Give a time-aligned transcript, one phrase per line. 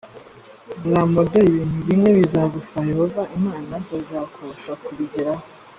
[0.91, 5.43] ramo dore ibintu bine bizagufayehova imana bazakosha kubigeraho